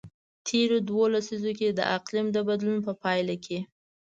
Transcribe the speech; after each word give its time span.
تیرو 0.47 0.77
دوو 0.87 1.03
لسیزو 1.13 1.51
کې 1.59 1.67
د 1.71 1.79
اقلیم 1.97 2.27
د 2.33 2.37
بدلون 2.47 2.77
په 2.87 2.91
پایله 3.03 3.35
کې. 3.45 3.59